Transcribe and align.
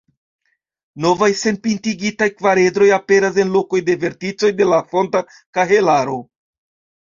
Novaj 1.03 1.29
senpintigitaj 1.41 2.29
kvaredroj 2.39 2.89
aperas 2.99 3.39
en 3.45 3.53
lokoj 3.61 3.85
de 3.93 3.99
verticoj 4.07 4.53
de 4.63 4.71
la 4.75 4.83
fonta 4.91 5.25
kahelaro. 5.37 6.21